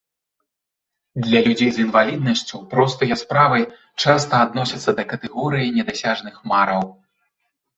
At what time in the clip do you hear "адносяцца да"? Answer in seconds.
4.47-5.07